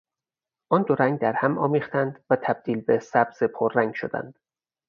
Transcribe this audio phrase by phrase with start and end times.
[0.71, 4.39] آن دو رنگ درهم آمیختند و تبدیل به سبز پررنگ شدند.